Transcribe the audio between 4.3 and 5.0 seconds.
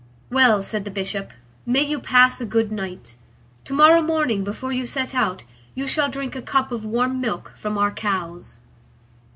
before you